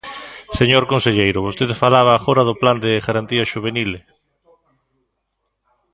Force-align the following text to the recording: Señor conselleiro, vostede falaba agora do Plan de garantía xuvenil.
Señor 0.59 0.83
conselleiro, 0.91 1.45
vostede 1.47 1.75
falaba 1.83 2.11
agora 2.13 2.47
do 2.47 2.57
Plan 2.61 2.77
de 2.83 3.03
garantía 3.07 3.49
xuvenil. 3.51 3.91